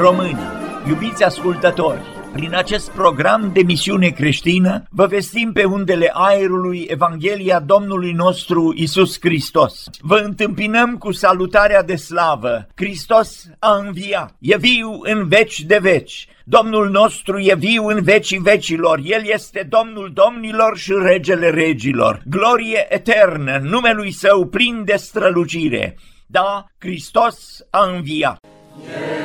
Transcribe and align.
Stimați 0.00 0.18
români, 0.18 0.38
iubiți 0.88 1.24
ascultători, 1.24 2.00
prin 2.32 2.54
acest 2.54 2.90
program 2.90 3.50
de 3.52 3.62
misiune 3.62 4.08
creștină 4.08 4.82
vă 4.90 5.06
vestim 5.06 5.52
pe 5.52 5.64
undele 5.64 6.10
aerului 6.12 6.86
Evanghelia 6.88 7.60
Domnului 7.60 8.12
nostru 8.12 8.72
Isus 8.76 9.16
Hristos. 9.20 9.84
Vă 10.00 10.16
întâmpinăm 10.16 10.96
cu 10.96 11.12
salutarea 11.12 11.82
de 11.82 11.96
slavă. 11.96 12.66
Hristos 12.74 13.46
a 13.58 13.76
înviat, 13.76 14.34
e 14.38 14.56
viu 14.56 14.98
în 15.02 15.28
veci 15.28 15.60
de 15.60 15.78
veci. 15.80 16.28
Domnul 16.44 16.90
nostru 16.90 17.38
e 17.38 17.54
viu 17.54 17.86
în 17.86 18.02
vecii 18.02 18.38
vecilor, 18.38 19.00
El 19.04 19.22
este 19.24 19.66
Domnul 19.68 20.10
domnilor 20.14 20.78
și 20.78 20.92
Regele 21.02 21.50
regilor. 21.50 22.22
Glorie 22.26 22.86
eternă, 22.88 23.58
numelui 23.62 24.12
Său 24.12 24.46
plin 24.46 24.82
de 24.84 24.96
strălucire. 24.96 25.96
Da, 26.26 26.64
Hristos 26.78 27.66
a 27.70 27.90
înviat. 27.94 28.38
Yeah. 28.86 29.19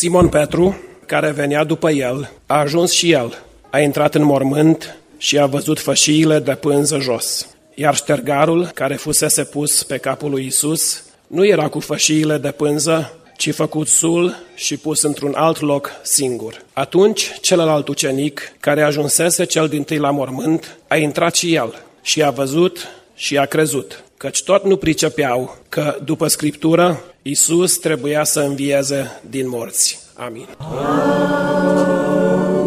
Simon 0.00 0.28
Petru, 0.28 0.76
care 1.06 1.30
venea 1.30 1.64
după 1.64 1.90
el, 1.90 2.30
a 2.46 2.58
ajuns 2.58 2.92
și 2.92 3.10
el, 3.10 3.42
a 3.70 3.78
intrat 3.78 4.14
în 4.14 4.24
mormânt 4.24 4.98
și 5.18 5.38
a 5.38 5.46
văzut 5.46 5.78
fășiile 5.78 6.38
de 6.38 6.54
pânză 6.54 6.98
jos. 6.98 7.48
Iar 7.74 7.94
ștergarul, 7.94 8.70
care 8.74 8.94
fusese 8.94 9.44
pus 9.44 9.82
pe 9.82 9.96
capul 9.96 10.30
lui 10.30 10.46
Isus, 10.46 11.02
nu 11.26 11.46
era 11.46 11.68
cu 11.68 11.80
fășiile 11.80 12.38
de 12.38 12.50
pânză, 12.50 13.12
ci 13.36 13.54
făcut 13.54 13.88
sul 13.88 14.36
și 14.54 14.76
pus 14.76 15.02
într-un 15.02 15.34
alt 15.34 15.60
loc 15.60 15.90
singur. 16.02 16.62
Atunci, 16.72 17.30
celălalt 17.40 17.88
ucenic, 17.88 18.52
care 18.60 18.82
ajunsese 18.82 19.44
cel 19.44 19.68
din 19.68 19.82
tâi 19.82 19.98
la 19.98 20.10
mormânt, 20.10 20.76
a 20.88 20.96
intrat 20.96 21.34
și 21.34 21.54
el 21.54 21.82
și 22.02 22.22
a 22.22 22.30
văzut 22.30 22.88
și 23.14 23.38
a 23.38 23.44
crezut, 23.44 24.04
căci 24.20 24.42
tot 24.42 24.64
nu 24.64 24.76
pricepeau 24.76 25.56
că, 25.68 25.96
după 26.04 26.26
Scriptură, 26.26 27.00
Isus 27.22 27.78
trebuia 27.78 28.24
să 28.24 28.40
învieze 28.40 29.20
din 29.30 29.48
morți. 29.48 29.98
Amin. 30.14 30.48
Amin. 30.58 32.59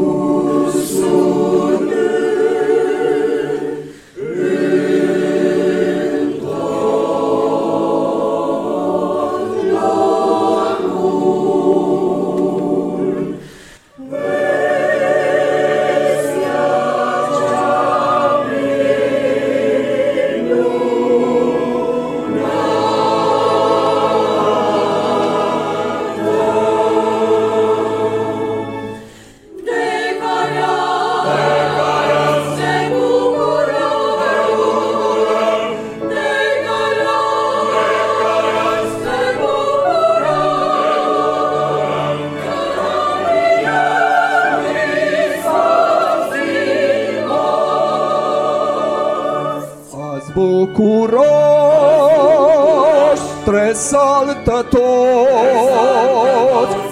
Exaltă 54.24 54.66
tot 54.70 54.94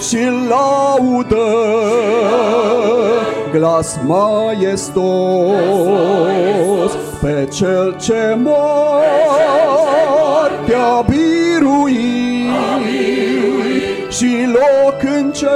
și 0.02 0.18
laudă 0.50 1.46
glas 3.52 4.00
maestos 4.06 5.02
pe 7.22 7.48
cel 7.52 7.96
ce 8.00 8.38
moartea 8.38 9.06
birui 11.08 12.00
și 14.10 14.48
loc 14.48 15.04
în 15.04 15.32
cer 15.32 15.50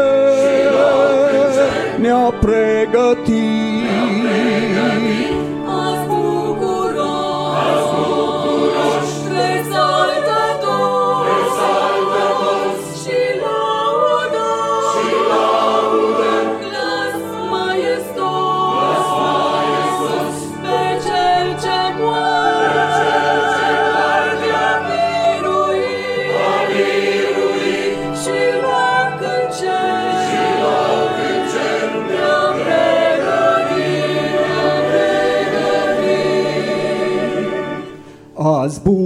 ne-a 2.00 2.34
pregătit. 2.40 3.75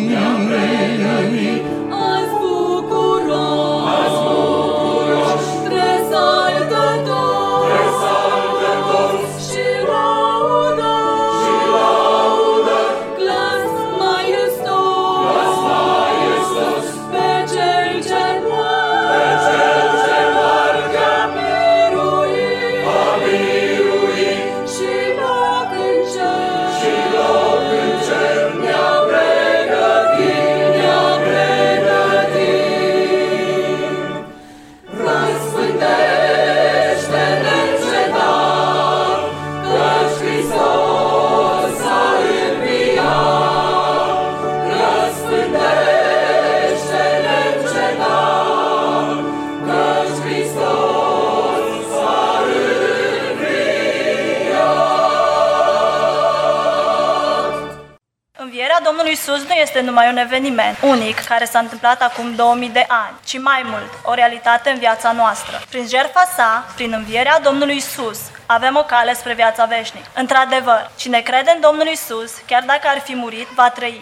Isus 59.28 59.48
nu 59.48 59.54
este 59.54 59.82
numai 59.82 60.10
un 60.10 60.18
eveniment 60.18 60.78
unic 60.82 61.24
care 61.24 61.46
s-a 61.46 61.60
întâmplat 61.60 62.02
acum 62.02 62.36
2000 62.36 62.70
de 62.70 62.86
ani, 62.88 63.16
ci 63.26 63.40
mai 63.40 63.62
mult, 63.66 63.90
o 64.04 64.14
realitate 64.14 64.70
în 64.70 64.78
viața 64.78 65.12
noastră. 65.12 65.62
Prin 65.70 65.88
jertfa 65.88 66.28
sa, 66.36 66.66
prin 66.76 66.94
învierea 66.94 67.40
Domnului 67.40 67.76
Isus, 67.76 68.20
avem 68.46 68.76
o 68.76 68.84
cale 68.84 69.14
spre 69.14 69.34
viața 69.34 69.66
veșnică. 69.66 70.08
Într-adevăr, 70.14 70.92
cine 70.98 71.20
crede 71.20 71.52
în 71.56 71.62
Domnul 71.62 71.88
Isus, 71.88 72.32
chiar 72.46 72.64
dacă 72.66 72.88
ar 72.88 73.00
fi 73.00 73.16
murit, 73.16 73.48
va 73.56 73.70
trăi. 73.70 74.00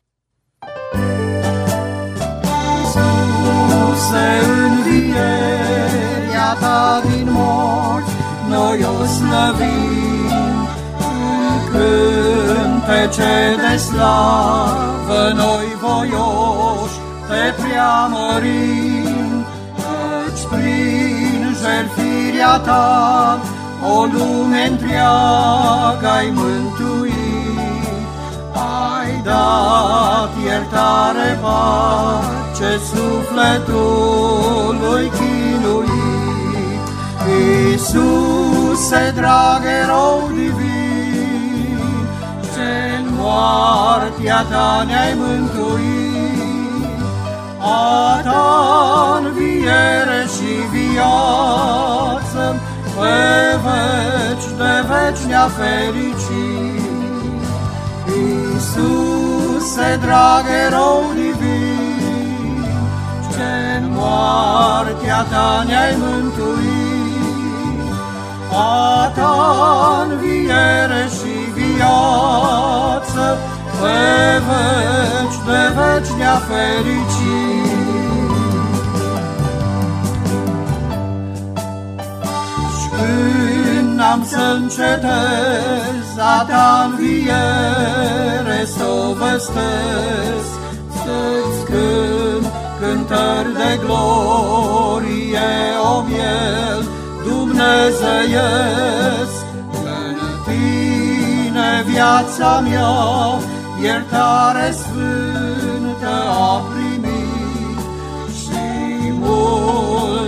Iisuse, 3.65 4.41
învierea 4.65 6.57
ta 6.59 7.01
din 7.03 7.27
morți, 7.31 8.11
noi 8.47 8.83
o 8.83 9.05
slăvim. 9.05 9.95
În 12.87 12.91
cântece 12.91 13.33
de 13.69 13.77
slavă, 13.77 15.21
noi 15.35 15.67
voioși 15.81 16.97
te 17.27 17.43
preamărim, 17.61 19.45
căci 19.75 20.43
prin 20.49 21.41
jertfirea 21.61 22.55
ta 22.57 23.39
o 23.95 24.03
lume 24.03 24.67
întreagă 24.69 26.09
ai 26.17 26.29
mântuit. 26.33 27.13
Ai 28.53 29.11
dat 29.23 30.31
iertare, 30.45 31.39
pace 31.41 32.71
sufletului 32.89 34.25
chinuit. 35.17 36.85
Iisuse, 37.27 39.03
drag 39.15 39.61
erou 39.83 40.29
divin, 40.33 40.55
ce 40.57 40.71
în 40.71 40.74
moartea 43.35 44.41
ta 44.51 44.83
ne-ai 44.87 45.13
mântuit. 45.21 46.99
A 47.59 48.19
ta 48.23 48.47
înviere 49.19 50.21
și 50.35 50.51
viață, 50.73 52.43
pe 52.95 53.17
veci 53.65 54.49
de 54.59 54.73
veci 54.89 55.23
ne-a 55.29 55.47
fericit. 55.57 56.83
Iisuse, 58.17 59.89
drag 60.05 60.45
erou 60.65 61.03
divin, 61.15 62.65
ce 63.31 63.51
în 63.77 63.85
moartea 63.97 65.21
ta 65.31 65.63
ne-ai 65.67 65.95
mântuit, 66.03 67.93
a 68.51 69.11
ta 69.15 69.94
ne-a 76.25 76.41
fericit. 76.49 78.23
Și 82.77 82.87
când 82.95 83.99
am 83.99 84.21
să 84.29 84.57
încetez 84.61 86.07
a 86.17 86.45
ta 86.49 86.89
înviere 86.89 88.59
să 88.65 88.83
o 88.83 89.13
vestesc, 89.13 90.51
să-ți 91.03 91.61
cânt 91.65 92.47
cântări 92.79 93.53
de 93.53 93.79
glorie, 93.85 95.51
o 95.93 96.01
miel 96.01 96.81
dumnezeiesc. 97.23 97.85
În 99.83 100.17
tine 100.45 101.71
viața 101.85 102.59
mea, 102.59 102.93
iertare 103.81 104.71
sfântă 104.71 104.94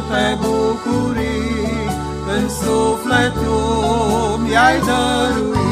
multe 0.08 0.38
bucurii 0.42 1.90
în 2.36 2.50
sufletul 2.50 4.40
mi-ai 4.44 4.80
dăruit. 4.80 5.66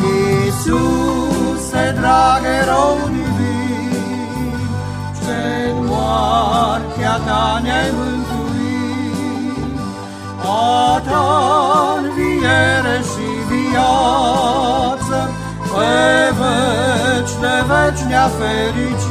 Iisuse, 0.00 1.94
drag 2.00 2.42
erou 2.62 2.98
divin, 3.04 4.58
ce 5.18 5.70
în 5.70 5.84
moartea 5.86 7.16
ta 7.26 7.60
ne-ai 7.62 7.90
mântuit, 7.96 9.80
a 10.42 11.00
ta 11.08 11.26
înviere 11.98 12.98
și 13.10 13.28
viață, 13.48 15.18
pe 15.72 15.94
veci 16.38 17.34
de 17.40 17.56
veci 17.68 18.02
ne-a 18.08 18.28
fericit. 18.38 19.07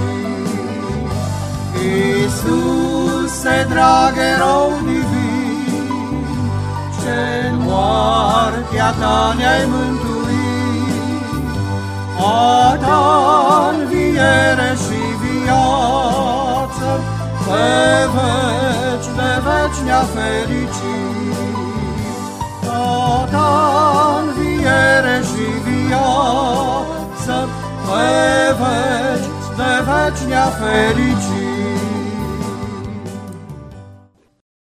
Iisuse, 3.47 3.65
drag 3.69 4.17
erou 4.17 4.71
divin, 4.83 6.25
ce 6.99 7.47
în 7.49 7.57
moartea 7.59 8.91
ta 8.99 9.33
ne-ai 9.37 9.65
mântuit, 9.65 11.27
a 12.19 12.75
ta 12.85 13.75
înviere 13.79 14.71
și 14.83 15.01
viață, 15.21 16.89
pe 17.45 17.67
veci 18.15 19.09
de 19.17 19.31
veci 19.45 19.79
ne-a 19.85 20.03
fericit. 20.15 21.35
Tata 22.65 23.49
înviere 24.19 25.21
și 25.29 25.47
viață, 25.65 27.47
pe 27.85 28.07
veci 28.59 29.27
de 29.57 29.73
veci 29.87 30.27
ne-a 30.29 30.49
fericit. 30.59 31.46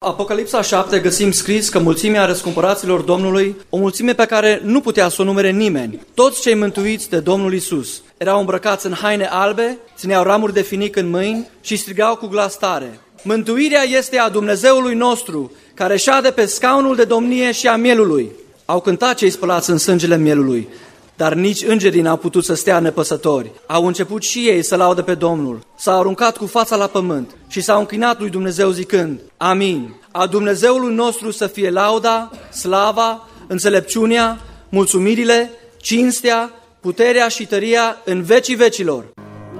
Apocalipsa 0.07 0.63
7 0.63 0.99
găsim 0.99 1.31
scris 1.31 1.69
că 1.69 1.79
mulțimea 1.79 2.25
răscumpăraților 2.25 3.01
Domnului, 3.01 3.57
o 3.69 3.77
mulțime 3.77 4.15
pe 4.15 4.25
care 4.25 4.61
nu 4.65 4.81
putea 4.81 5.09
să 5.09 5.23
o 5.23 5.25
numere 5.25 5.51
nimeni, 5.51 6.01
toți 6.15 6.41
cei 6.41 6.55
mântuiți 6.55 7.11
de 7.11 7.19
Domnul 7.19 7.55
Isus, 7.55 8.03
erau 8.17 8.39
îmbrăcați 8.39 8.87
în 8.87 8.93
haine 8.93 9.29
albe, 9.31 9.79
țineau 9.97 10.23
ramuri 10.23 10.53
de 10.53 10.63
finic 10.63 10.97
în 10.97 11.11
mâini 11.11 11.49
și 11.61 11.77
strigau 11.77 12.17
cu 12.17 12.27
glas 12.27 12.59
tare. 12.59 13.01
Mântuirea 13.23 13.83
este 13.83 14.19
a 14.19 14.29
Dumnezeului 14.29 14.95
nostru, 14.95 15.53
care 15.75 15.97
șade 15.97 16.31
pe 16.31 16.47
scaunul 16.47 16.97
de 16.97 17.05
domnie 17.05 17.53
și 17.53 17.69
a 17.69 17.77
mielului. 17.77 18.31
Au 18.65 18.81
cântat 18.81 19.15
cei 19.15 19.31
spălați 19.31 19.71
în 19.71 19.79
sângele 19.79 20.17
mielului, 20.17 20.69
dar 21.16 21.35
nici 21.35 21.62
îngerii 21.62 22.00
n-au 22.00 22.16
putut 22.16 22.44
să 22.44 22.54
stea 22.54 22.78
nepăsători. 22.78 23.50
Au 23.66 23.87
început 23.87 24.23
și 24.23 24.38
ei 24.38 24.62
să 24.62 24.76
laudă 24.76 25.02
pe 25.02 25.14
Domnul. 25.14 25.58
S-au 25.76 25.99
aruncat 25.99 26.37
cu 26.37 26.46
fața 26.46 26.76
la 26.76 26.87
pământ 26.87 27.37
și 27.49 27.61
s-au 27.61 27.78
închinat 27.78 28.20
lui 28.20 28.30
Dumnezeu 28.30 28.70
zicând, 28.70 29.20
Amin. 29.37 29.94
A 30.11 30.26
Dumnezeului 30.26 30.94
nostru 30.94 31.30
să 31.30 31.46
fie 31.46 31.70
lauda, 31.70 32.30
slava, 32.52 33.28
înțelepciunea, 33.46 34.38
mulțumirile, 34.68 35.50
cinstea, 35.76 36.50
puterea 36.80 37.28
și 37.28 37.46
tăria 37.46 37.96
în 38.04 38.23
vecii 38.23 38.54
vecilor. 38.54 39.04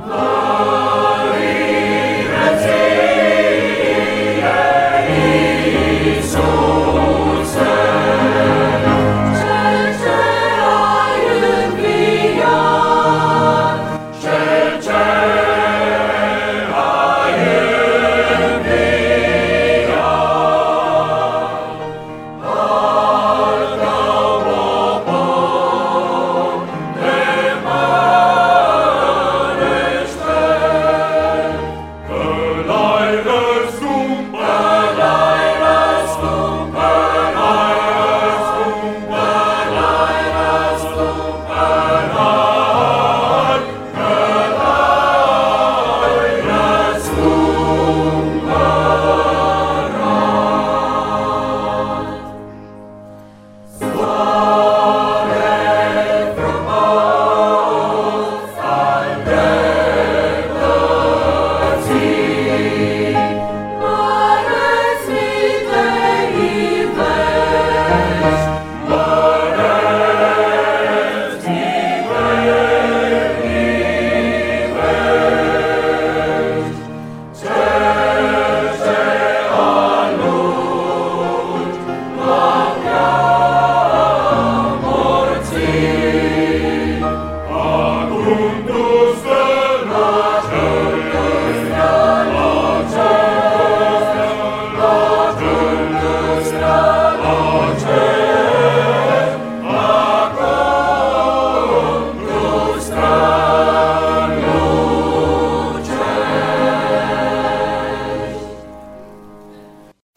Cel 0.05 1.06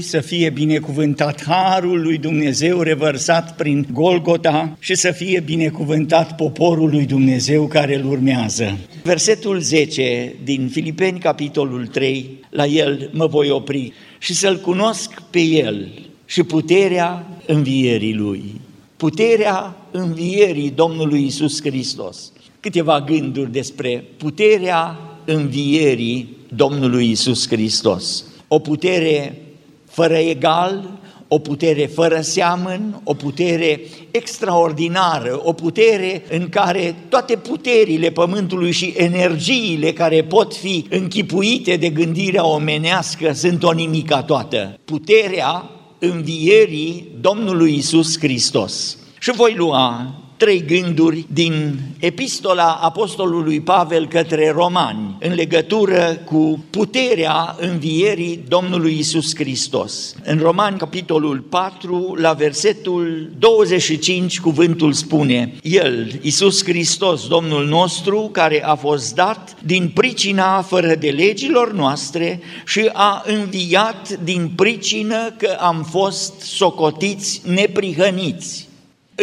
Să 0.09 0.19
fie 0.19 0.49
binecuvântat 0.49 1.43
harul 1.45 2.01
lui 2.01 2.17
Dumnezeu 2.17 2.81
revărsat 2.81 3.55
prin 3.55 3.87
Golgota 3.91 4.77
și 4.79 4.95
să 4.95 5.11
fie 5.11 5.39
binecuvântat 5.39 6.35
poporul 6.35 6.89
lui 6.89 7.05
Dumnezeu 7.05 7.67
care 7.67 7.95
îl 7.95 8.05
urmează. 8.05 8.77
Versetul 9.03 9.59
10 9.59 10.35
din 10.43 10.67
Filipeni, 10.71 11.19
capitolul 11.19 11.87
3, 11.87 12.29
la 12.49 12.65
el 12.65 13.09
mă 13.13 13.27
voi 13.27 13.49
opri 13.49 13.93
și 14.17 14.33
să-l 14.33 14.57
cunosc 14.57 15.21
pe 15.29 15.39
el 15.39 15.87
și 16.25 16.43
puterea 16.43 17.27
învierii 17.45 18.15
lui. 18.15 18.61
Puterea 18.97 19.75
învierii 19.91 20.71
Domnului 20.75 21.25
Isus 21.25 21.61
Hristos. 21.61 22.31
Câteva 22.59 23.01
gânduri 23.01 23.51
despre 23.51 24.03
puterea 24.17 24.99
învierii 25.25 26.37
Domnului 26.55 27.09
Isus 27.09 27.47
Hristos. 27.47 28.23
O 28.47 28.59
putere 28.59 29.43
fără 29.89 30.15
egal, 30.17 30.99
o 31.31 31.39
putere 31.39 31.85
fără 31.85 32.21
seamăn, 32.21 33.01
o 33.03 33.13
putere 33.13 33.81
extraordinară, 34.11 35.41
o 35.43 35.53
putere 35.53 36.23
în 36.29 36.49
care 36.49 36.95
toate 37.09 37.35
puterile 37.35 38.09
pământului 38.09 38.71
și 38.71 38.93
energiile 38.97 39.93
care 39.93 40.23
pot 40.23 40.55
fi 40.55 40.85
închipuite 40.89 41.75
de 41.75 41.89
gândirea 41.89 42.45
omenească 42.45 43.31
sunt 43.33 43.63
o 43.63 43.71
nimica 43.71 44.23
toată. 44.23 44.79
Puterea 44.85 45.69
învierii 45.99 47.07
Domnului 47.19 47.75
Isus 47.75 48.19
Hristos. 48.19 48.97
Și 49.19 49.31
voi 49.31 49.53
lua 49.57 50.13
trei 50.39 50.65
gânduri 50.65 51.25
din 51.33 51.79
epistola 51.99 52.79
apostolului 52.81 53.61
Pavel 53.61 54.07
către 54.07 54.51
romani 54.51 55.17
în 55.19 55.33
legătură 55.33 56.21
cu 56.25 56.65
puterea 56.69 57.55
învierii 57.59 58.43
Domnului 58.47 58.97
Isus 58.97 59.35
Hristos. 59.35 60.15
În 60.23 60.37
Romani, 60.37 60.77
capitolul 60.77 61.39
4, 61.39 62.15
la 62.19 62.33
versetul 62.33 63.31
25, 63.39 64.39
cuvântul 64.39 64.93
spune 64.93 65.53
El, 65.61 66.19
Isus 66.21 66.63
Hristos, 66.63 67.27
Domnul 67.27 67.65
nostru, 67.67 68.29
care 68.31 68.63
a 68.65 68.75
fost 68.75 69.15
dat 69.15 69.55
din 69.63 69.91
pricina 69.93 70.61
fără 70.61 70.95
de 70.95 71.09
legilor 71.09 71.73
noastre 71.73 72.41
și 72.65 72.89
a 72.93 73.23
înviat 73.25 74.19
din 74.23 74.51
pricină 74.55 75.33
că 75.37 75.57
am 75.59 75.87
fost 75.89 76.39
socotiți 76.39 77.41
neprihăniți. 77.45 78.68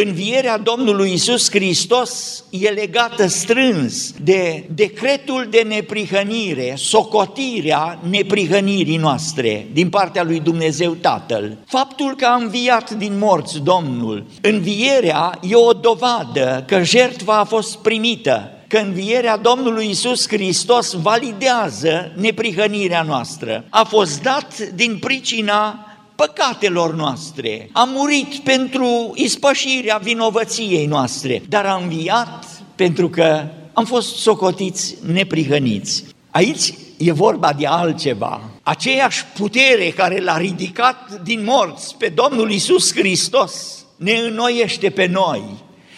Învierea 0.05 0.57
Domnului 0.57 1.11
Isus 1.13 1.49
Hristos 1.49 2.43
e 2.49 2.69
legată 2.69 3.27
strâns 3.27 4.13
de 4.21 4.69
decretul 4.75 5.47
de 5.49 5.63
neprihănire, 5.67 6.73
socotirea 6.75 7.99
neprihănirii 8.09 8.97
noastre 8.97 9.67
din 9.73 9.89
partea 9.89 10.23
lui 10.23 10.39
Dumnezeu 10.39 10.91
Tatăl. 10.91 11.57
Faptul 11.65 12.15
că 12.15 12.25
a 12.25 12.35
înviat 12.35 12.91
din 12.91 13.17
morți 13.17 13.59
Domnul, 13.59 14.25
învierea 14.41 15.39
e 15.41 15.55
o 15.55 15.71
dovadă 15.71 16.63
că 16.67 16.83
jertva 16.83 17.37
a 17.37 17.43
fost 17.43 17.77
primită, 17.77 18.51
că 18.67 18.77
învierea 18.77 19.37
Domnului 19.37 19.89
Isus 19.89 20.27
Hristos 20.27 20.93
validează 20.93 22.11
neprihănirea 22.15 23.01
noastră. 23.01 23.65
A 23.69 23.83
fost 23.83 24.21
dat 24.21 24.57
din 24.75 24.97
pricina 24.99 25.86
păcatelor 26.17 26.95
noastre, 26.95 27.69
a 27.71 27.83
murit 27.83 28.35
pentru 28.35 29.11
ispășirea 29.15 29.97
vinovăției 29.97 30.85
noastre, 30.85 31.41
dar 31.49 31.65
a 31.65 31.79
înviat 31.81 32.45
pentru 32.75 33.09
că 33.09 33.43
am 33.73 33.85
fost 33.85 34.15
socotiți 34.15 34.95
neprihăniți. 35.11 36.03
Aici 36.31 36.73
e 36.97 37.11
vorba 37.11 37.53
de 37.53 37.65
altceva. 37.65 38.41
Aceeași 38.63 39.25
putere 39.25 39.89
care 39.89 40.19
l-a 40.19 40.37
ridicat 40.37 41.21
din 41.23 41.43
morți 41.43 41.95
pe 41.97 42.07
Domnul 42.07 42.51
Isus 42.51 42.93
Hristos 42.95 43.85
ne 43.95 44.11
înnoiește 44.11 44.89
pe 44.89 45.05
noi. 45.05 45.43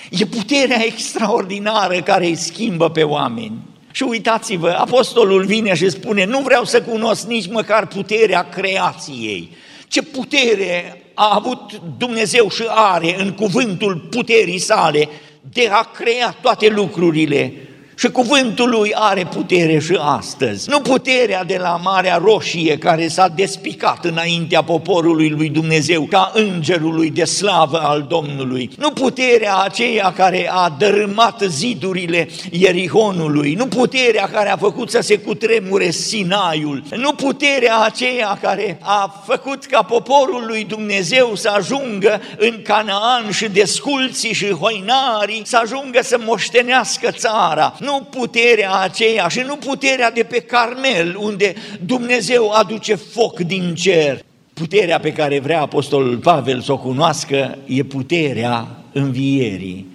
E 0.09 0.25
puterea 0.25 0.85
extraordinară 0.85 2.01
care 2.01 2.25
îi 2.25 2.35
schimbă 2.35 2.89
pe 2.89 3.03
oameni. 3.03 3.57
Și 3.91 4.03
uitați-vă, 4.03 4.69
apostolul 4.69 5.45
vine 5.45 5.75
și 5.75 5.89
spune, 5.89 6.25
nu 6.25 6.39
vreau 6.39 6.63
să 6.63 6.81
cunosc 6.81 7.27
nici 7.27 7.49
măcar 7.49 7.87
puterea 7.87 8.49
creației. 8.49 9.51
Ce 9.89 10.01
putere 10.01 11.03
a 11.13 11.35
avut 11.35 11.81
Dumnezeu 11.97 12.49
și 12.49 12.63
are 12.67 13.21
în 13.21 13.31
cuvântul 13.31 13.95
puterii 13.95 14.59
sale 14.59 15.09
de 15.53 15.67
a 15.71 15.83
crea 15.83 16.37
toate 16.41 16.67
lucrurile 16.67 17.53
și 17.99 18.09
cuvântul 18.09 18.69
lui 18.69 18.91
are 18.95 19.25
putere 19.25 19.79
și 19.79 19.97
astăzi. 20.01 20.69
Nu 20.69 20.79
puterea 20.79 21.43
de 21.43 21.57
la 21.61 21.79
Marea 21.83 22.21
Roșie 22.23 22.77
care 22.77 23.07
s-a 23.07 23.27
despicat 23.27 24.05
înaintea 24.05 24.63
poporului 24.63 25.29
lui 25.29 25.49
Dumnezeu 25.49 26.01
ca 26.03 26.31
îngerului 26.33 27.09
de 27.09 27.23
slavă 27.23 27.77
al 27.77 28.05
Domnului. 28.09 28.69
Nu 28.77 28.91
puterea 28.91 29.57
aceea 29.57 30.13
care 30.15 30.49
a 30.53 30.75
dărâmat 30.77 31.41
zidurile 31.47 32.29
Ierihonului. 32.51 33.53
Nu 33.53 33.67
puterea 33.67 34.29
care 34.33 34.49
a 34.49 34.57
făcut 34.57 34.89
să 34.89 34.99
se 35.01 35.17
cutremure 35.17 35.91
Sinaiul. 35.91 36.83
Nu 36.95 37.13
puterea 37.13 37.79
aceea 37.79 38.37
care 38.41 38.79
a 38.81 39.23
făcut 39.25 39.65
ca 39.65 39.81
poporul 39.81 40.43
lui 40.47 40.63
Dumnezeu 40.63 41.35
să 41.35 41.49
ajungă 41.49 42.21
în 42.37 42.61
Canaan 42.63 43.31
și 43.31 43.49
desculții 43.49 44.33
și 44.33 44.51
hoinarii 44.51 45.41
să 45.45 45.59
ajungă 45.63 45.99
să 46.01 46.19
moștenească 46.25 47.11
țara 47.11 47.73
nu 47.88 47.88
puterea 48.09 48.73
aceea 48.73 49.27
și 49.27 49.39
nu 49.39 49.55
puterea 49.55 50.11
de 50.11 50.23
pe 50.23 50.39
Carmel, 50.39 51.15
unde 51.19 51.53
Dumnezeu 51.85 52.51
aduce 52.51 52.95
foc 52.95 53.39
din 53.39 53.75
cer. 53.75 54.23
Puterea 54.53 54.99
pe 54.99 55.13
care 55.13 55.39
vrea 55.39 55.61
Apostolul 55.61 56.17
Pavel 56.17 56.61
să 56.61 56.71
o 56.71 56.77
cunoască 56.77 57.57
e 57.65 57.83
puterea 57.83 58.67
învierii, 58.91 59.87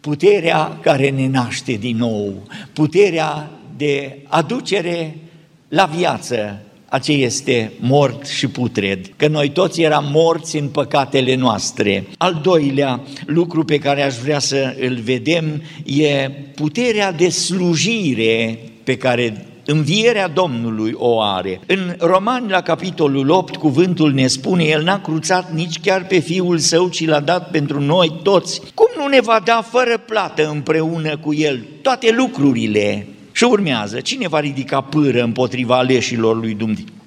puterea 0.00 0.78
care 0.82 1.10
ne 1.10 1.26
naște 1.26 1.72
din 1.72 1.96
nou, 1.96 2.42
puterea 2.72 3.50
de 3.76 4.18
aducere 4.28 5.16
la 5.68 5.84
viață 5.84 6.62
a 6.92 6.98
ce 6.98 7.12
este 7.12 7.72
mort 7.80 8.26
și 8.26 8.48
putred, 8.48 9.12
că 9.16 9.28
noi 9.28 9.50
toți 9.50 9.82
eram 9.82 10.08
morți 10.12 10.56
în 10.56 10.68
păcatele 10.68 11.34
noastre. 11.34 12.06
Al 12.18 12.40
doilea 12.42 13.00
lucru 13.26 13.64
pe 13.64 13.78
care 13.78 14.02
aș 14.02 14.14
vrea 14.14 14.38
să 14.38 14.74
îl 14.80 14.94
vedem 14.94 15.62
e 15.84 16.30
puterea 16.54 17.12
de 17.12 17.28
slujire 17.28 18.58
pe 18.84 18.96
care 18.96 19.46
Învierea 19.66 20.28
Domnului 20.28 20.92
o 20.96 21.20
are. 21.20 21.60
În 21.66 21.94
Romani, 21.98 22.50
la 22.50 22.60
capitolul 22.60 23.30
8, 23.30 23.56
cuvântul 23.56 24.12
ne 24.12 24.26
spune, 24.26 24.64
El 24.64 24.82
n-a 24.82 25.00
cruțat 25.00 25.52
nici 25.52 25.80
chiar 25.80 26.06
pe 26.06 26.18
Fiul 26.18 26.58
Său, 26.58 26.88
ci 26.88 27.06
l-a 27.06 27.20
dat 27.20 27.50
pentru 27.50 27.80
noi 27.80 28.12
toți. 28.22 28.60
Cum 28.74 28.88
nu 28.96 29.06
ne 29.06 29.20
va 29.20 29.40
da 29.44 29.64
fără 29.70 29.98
plată 30.06 30.48
împreună 30.48 31.16
cu 31.16 31.34
El 31.34 31.64
toate 31.82 32.14
lucrurile? 32.16 33.06
Și 33.32 33.44
urmează, 33.44 34.00
cine 34.00 34.28
va 34.28 34.40
ridica 34.40 34.80
pâră 34.80 35.22
împotriva 35.22 35.76
aleșilor 35.76 36.36
lui 36.36 36.54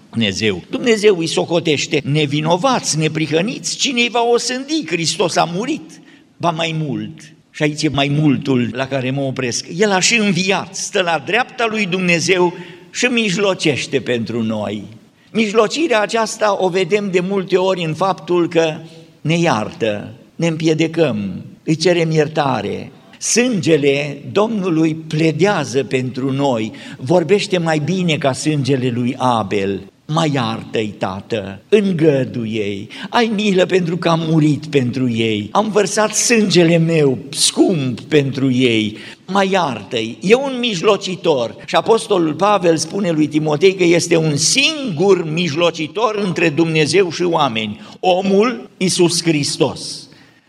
Dumnezeu? 0.10 0.64
Dumnezeu 0.70 1.18
îi 1.18 1.28
socotește 1.28 2.02
nevinovați, 2.04 2.98
neprihăniți, 2.98 3.78
cine 3.78 4.02
îi 4.02 4.10
va 4.10 4.24
osândi? 4.34 4.84
Hristos 4.86 5.36
a 5.36 5.44
murit, 5.54 6.02
ba 6.38 6.50
mai 6.50 6.76
mult. 6.78 7.20
Și 7.52 7.64
aici 7.64 7.84
e 7.84 7.90
mai 7.90 8.08
multul 8.20 8.70
la 8.74 8.88
care 8.88 9.12
mă 9.12 9.22
opresc. 9.22 9.66
El 9.78 9.92
a 9.92 10.00
și 10.00 10.16
înviat, 10.16 10.76
stă 10.76 11.02
la 11.02 11.24
dreapta 11.26 11.66
lui 11.70 11.86
Dumnezeu 11.86 12.54
și 12.92 13.06
mijlocește 13.06 14.00
pentru 14.00 14.44
noi. 14.44 14.84
Mijlocirea 15.32 16.02
aceasta 16.02 16.58
o 16.60 16.70
vedem 16.70 17.12
de 17.12 17.20
multe 17.20 17.58
ori 17.58 17.84
în 17.84 17.94
faptul 17.94 18.48
că 18.48 18.78
ne 19.22 19.38
iartă, 19.38 20.14
ne 20.36 20.48
împiedecăm, 20.48 21.46
îi 21.64 21.76
cerem 21.76 22.12
iertare, 22.12 22.92
Sângele 23.20 24.22
Domnului 24.32 24.96
pledează 24.96 25.84
pentru 25.84 26.32
noi, 26.32 26.72
vorbește 26.98 27.58
mai 27.58 27.80
bine 27.80 28.18
ca 28.18 28.34
sângele 28.34 28.90
lui 28.90 29.16
Abel. 29.18 29.82
Mai 30.08 30.32
iartă-i, 30.34 30.88
tată, 30.98 31.62
îngăduie-i, 31.70 32.88
ai 33.10 33.32
milă 33.36 33.66
pentru 33.66 33.98
că 33.98 34.10
am 34.10 34.26
murit 34.30 34.66
pentru 34.66 35.10
ei, 35.10 35.50
am 35.52 35.70
vărsat 35.72 36.14
sângele 36.14 36.78
meu 36.78 37.18
scump 37.30 38.00
pentru 38.00 38.52
ei, 38.52 38.98
mai 39.28 39.52
iartă-i, 39.52 40.18
e 40.22 40.36
un 40.36 40.58
mijlocitor. 40.60 41.56
Și 41.66 41.76
Apostolul 41.76 42.34
Pavel 42.34 42.78
spune 42.78 43.12
lui 43.12 43.28
Timotei 43.28 43.76
că 43.76 43.84
este 43.84 44.18
un 44.18 44.36
singur 44.36 45.32
mijlocitor 45.32 46.22
între 46.26 46.50
Dumnezeu 46.50 47.12
și 47.12 47.24
oameni, 47.24 47.82
omul 48.00 48.70
Isus 48.78 49.24
Hristos. 49.24 50.05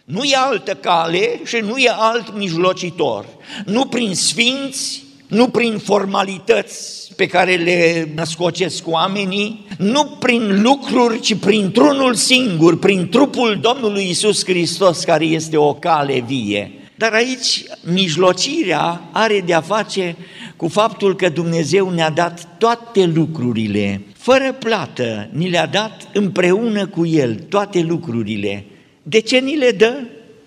Nu 0.07 0.23
e 0.25 0.37
altă 0.37 0.75
cale 0.75 1.41
și 1.45 1.57
nu 1.57 1.77
e 1.77 1.89
alt 1.99 2.37
mijlocitor. 2.37 3.27
Nu 3.65 3.85
prin 3.87 4.15
sfinți, 4.15 5.05
nu 5.27 5.49
prin 5.49 5.79
formalități 5.79 7.13
pe 7.17 7.27
care 7.27 7.55
le 7.55 8.13
născocesc 8.15 8.89
oamenii, 8.89 9.67
nu 9.79 10.05
prin 10.05 10.63
lucruri, 10.63 11.21
ci 11.21 11.35
prin 11.35 11.71
trunul 11.71 12.15
singur, 12.15 12.79
prin 12.79 13.09
trupul 13.09 13.59
Domnului 13.61 14.09
Isus 14.09 14.45
Hristos, 14.45 15.05
care 15.05 15.25
este 15.25 15.57
o 15.57 15.75
cale 15.75 16.25
vie. 16.27 16.73
Dar 16.97 17.13
aici 17.13 17.65
mijlocirea 17.93 19.09
are 19.13 19.43
de-a 19.47 19.61
face 19.61 20.17
cu 20.57 20.69
faptul 20.69 21.17
că 21.17 21.29
Dumnezeu 21.29 21.91
ne-a 21.91 22.11
dat 22.11 22.49
toate 22.59 23.05
lucrurile, 23.15 24.03
fără 24.17 24.57
plată, 24.59 25.29
ni 25.33 25.49
le-a 25.49 25.67
dat 25.67 26.09
împreună 26.13 26.87
cu 26.87 27.07
El 27.07 27.35
toate 27.35 27.81
lucrurile. 27.81 28.65
De 29.09 29.21
ce 29.21 29.39
ni 29.39 29.57
le 29.57 29.71
dă? 29.71 30.03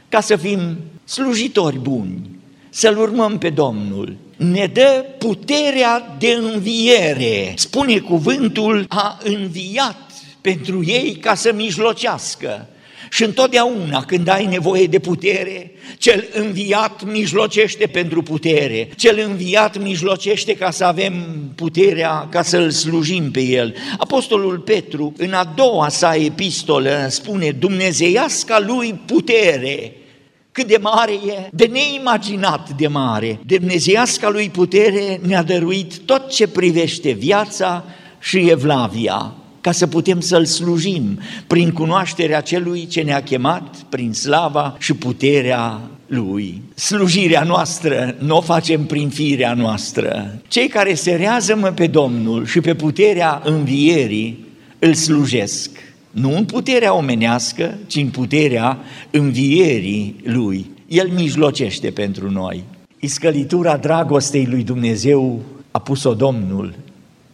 Ca 0.10 0.22
să 0.22 0.36
fim 0.36 0.78
slujitori 1.04 1.80
buni, 1.80 2.30
să-L 2.70 2.98
urmăm 2.98 3.38
pe 3.38 3.50
Domnul. 3.50 4.18
Ne 4.36 4.66
dă 4.74 5.06
puterea 5.18 6.16
de 6.20 6.32
înviere. 6.32 7.54
Spune 7.56 8.00
cuvântul, 8.00 8.86
a 8.90 9.18
înviat 9.24 10.12
pentru 10.42 10.86
ei 10.86 11.16
ca 11.16 11.36
să 11.36 11.54
mijlocească. 11.54 12.68
Și 13.10 13.24
întotdeauna 13.24 14.04
când 14.04 14.28
ai 14.28 14.46
nevoie 14.46 14.86
de 14.86 15.00
putere, 15.00 15.72
cel 15.98 16.28
înviat 16.34 17.04
mijlocește 17.04 17.88
pentru 17.88 18.22
putere, 18.22 18.90
cel 18.96 19.20
înviat 19.28 19.82
mijlocește 19.82 20.54
ca 20.54 20.72
să 20.72 20.84
avem 20.84 21.14
puterea, 21.56 22.28
ca 22.32 22.42
să-L 22.42 22.72
slujim 22.72 23.32
pe 23.32 23.42
El. 23.42 23.76
Apostolul 23.98 24.60
Petru, 24.60 25.14
în 25.18 25.34
a 25.34 25.54
doua 25.56 25.90
sa 25.90 26.16
epistolă, 26.16 27.08
spune 27.10 27.52
Dumnezeiasca 27.52 28.60
lui 28.60 29.02
putere, 29.06 29.94
cât 30.52 30.68
de 30.68 30.78
mare 30.82 31.12
e, 31.12 31.50
de 31.52 31.66
neimaginat 31.66 32.70
de 32.70 32.88
mare. 32.88 33.40
Dumnezeiasca 33.46 34.30
lui 34.30 34.50
putere 34.50 35.20
ne-a 35.28 35.44
dăruit 35.44 35.98
tot 35.98 36.30
ce 36.30 36.48
privește 36.48 37.12
viața 37.12 37.86
și 38.20 38.50
evlavia 38.50 39.34
ca 39.70 39.76
să 39.76 39.88
putem 39.88 40.20
să-L 40.20 40.46
slujim 40.46 41.20
prin 41.48 41.72
cunoașterea 41.72 42.42
Celui 42.42 42.88
ce 42.88 43.02
ne-a 43.02 43.24
chemat, 43.24 43.76
prin 43.90 44.14
slava 44.14 44.76
și 44.80 44.94
puterea 44.94 45.82
Lui. 46.08 46.62
Slujirea 46.76 47.44
noastră 47.44 48.16
nu 48.20 48.38
o 48.38 48.42
facem 48.42 48.86
prin 48.86 49.10
firea 49.10 49.54
noastră. 49.54 50.40
Cei 50.48 50.68
care 50.68 50.94
se 50.94 51.16
rează 51.16 51.72
pe 51.76 51.88
Domnul 51.88 52.46
și 52.46 52.60
pe 52.60 52.76
puterea 52.76 53.42
învierii 53.46 54.46
îl 54.80 54.94
slujesc. 54.94 55.70
Nu 56.12 56.36
în 56.36 56.46
puterea 56.46 56.94
omenească, 56.94 57.78
ci 57.88 57.96
în 57.96 58.08
puterea 58.08 58.78
învierii 59.10 60.16
Lui. 60.24 60.70
El 60.88 61.10
mijlocește 61.16 61.90
pentru 61.90 62.32
noi. 62.32 62.64
Iscălitura 63.00 63.78
dragostei 63.78 64.46
lui 64.46 64.64
Dumnezeu 64.64 65.40
a 65.72 65.80
pus-o 65.80 66.14
Domnul 66.14 66.74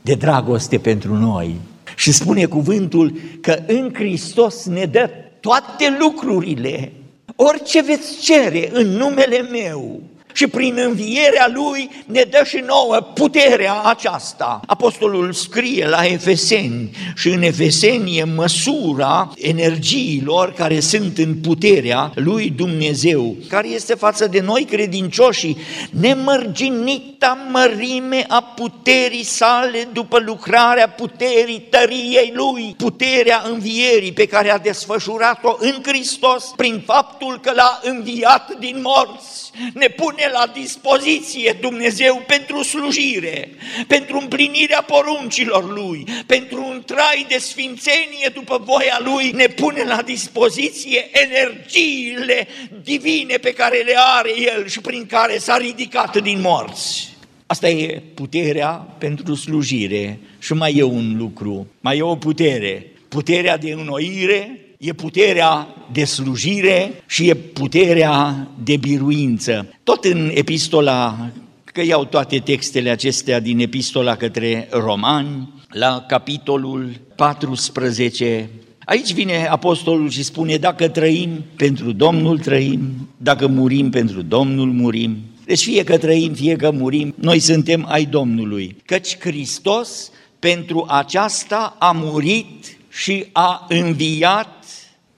de 0.02 0.14
dragoste 0.14 0.78
pentru 0.78 1.16
noi. 1.16 1.56
Și 1.96 2.12
spune 2.12 2.46
cuvântul 2.46 3.18
că 3.42 3.60
în 3.68 3.92
Hristos 3.94 4.66
ne 4.66 4.86
dă 4.86 5.10
toate 5.40 5.98
lucrurile, 6.00 6.92
orice 7.36 7.82
veți 7.82 8.22
cere 8.22 8.70
în 8.74 8.88
numele 8.88 9.42
meu, 9.42 10.02
și 10.36 10.48
prin 10.48 10.78
învierea 10.78 11.52
Lui 11.54 11.90
ne 12.06 12.22
dă 12.22 12.44
și 12.46 12.64
nouă 12.68 12.96
puterea 12.96 13.82
aceasta. 13.82 14.60
Apostolul 14.66 15.34
scrie 15.34 15.88
la 15.88 16.06
Efeseni 16.06 16.90
și 17.16 17.28
în 17.28 17.42
Efeseni 17.42 18.18
e 18.18 18.24
măsura 18.24 19.32
energiilor 19.36 20.54
care 20.54 20.80
sunt 20.80 21.18
în 21.18 21.36
puterea 21.36 22.12
Lui 22.16 22.50
Dumnezeu, 22.50 23.36
care 23.50 23.68
este 23.68 23.94
față 23.94 24.28
de 24.28 24.40
noi 24.40 24.64
credincioșii, 24.64 25.58
nemărginita 25.90 27.38
mărime 27.52 28.26
a 28.28 28.42
puterii 28.42 29.24
sale 29.24 29.88
după 29.94 30.20
lucrarea 30.26 30.90
puterii 30.90 31.68
tăriei 31.70 32.32
Lui, 32.36 32.76
puterea 32.78 33.44
învierii 33.52 34.14
pe 34.14 34.26
care 34.26 34.52
a 34.52 34.58
desfășurat-o 34.58 35.56
în 35.60 35.76
Hristos 35.84 36.54
prin 36.56 36.84
faptul 36.86 37.40
că 37.42 37.52
l-a 37.56 37.80
înviat 37.84 38.58
din 38.60 38.80
morți 38.84 39.46
ne 39.74 39.88
pune 39.88 40.25
la 40.34 40.52
dispoziție 40.54 41.58
Dumnezeu 41.62 42.24
pentru 42.28 42.64
slujire, 42.64 43.50
pentru 43.88 44.18
împlinirea 44.22 44.82
poruncilor 44.82 45.74
Lui, 45.74 46.06
pentru 46.26 46.66
un 46.66 46.84
trai 46.86 47.26
de 47.30 47.38
sfințenie 47.38 48.30
după 48.34 48.64
voia 48.66 49.00
Lui, 49.04 49.32
ne 49.32 49.48
pune 49.48 49.84
la 49.84 50.02
dispoziție 50.02 51.10
energiile 51.12 52.48
divine 52.84 53.38
pe 53.38 53.54
care 53.54 53.78
le 53.78 53.96
are 54.18 54.32
El 54.56 54.68
și 54.68 54.80
prin 54.80 55.06
care 55.06 55.38
s-a 55.38 55.58
ridicat 55.58 56.22
din 56.22 56.42
morți. 56.42 57.14
Asta 57.46 57.70
e 57.70 58.02
puterea 58.14 58.70
pentru 58.98 59.36
slujire 59.36 60.20
și 60.40 60.54
mai 60.54 60.76
e 60.76 60.84
un 60.84 61.18
lucru, 61.18 61.68
mai 61.80 61.98
e 61.98 62.02
o 62.02 62.16
putere. 62.16 62.92
Puterea 63.08 63.58
de 63.58 63.72
înnoire 63.72 64.65
e 64.86 64.94
puterea 64.94 65.68
de 65.92 66.06
slujire 66.06 67.04
și 67.08 67.30
e 67.30 67.34
puterea 67.34 68.48
de 68.64 68.78
biruință. 68.78 69.68
Tot 69.84 70.04
în 70.04 70.32
epistola, 70.34 71.30
că 71.64 71.84
iau 71.84 72.06
toate 72.06 72.40
textele 72.40 72.90
acestea 72.90 73.40
din 73.40 73.60
epistola 73.60 74.16
către 74.16 74.68
romani, 74.72 75.54
la 75.70 76.06
capitolul 76.08 77.00
14, 77.16 78.50
Aici 78.86 79.14
vine 79.14 79.48
apostolul 79.48 80.10
și 80.10 80.24
spune, 80.24 80.58
dacă 80.58 80.88
trăim 80.88 81.44
pentru 81.56 81.92
Domnul 81.92 82.40
trăim, 82.40 83.10
dacă 83.18 83.48
murim 83.48 83.90
pentru 83.90 84.22
Domnul 84.22 84.72
murim. 84.72 85.18
Deci 85.46 85.64
fie 85.64 85.84
că 85.84 85.98
trăim, 85.98 86.34
fie 86.34 86.56
că 86.56 86.72
murim, 86.72 87.14
noi 87.18 87.40
suntem 87.40 87.86
ai 87.90 88.06
Domnului. 88.06 88.76
Căci 88.86 89.18
Hristos 89.20 90.12
pentru 90.40 90.86
aceasta 90.90 91.76
a 91.80 91.92
murit 91.92 92.78
și 92.96 93.26
a 93.32 93.66
înviat. 93.70 94.66